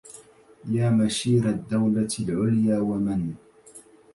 يا 0.71 0.89
مشير 0.89 1.49
الدولة 1.49 2.07
العليا 2.19 2.79
ومن 2.79 3.33